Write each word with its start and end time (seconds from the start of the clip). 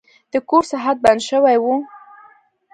د 0.33 0.35
کور 0.49 0.63
ساعت 0.71 0.97
بند 1.03 1.21
شوی 1.29 1.57
و. 1.63 1.65